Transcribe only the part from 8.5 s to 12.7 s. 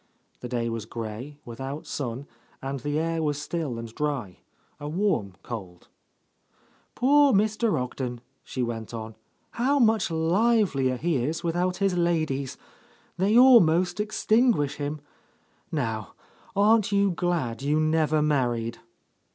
went on, "how much livelier he is without his ladies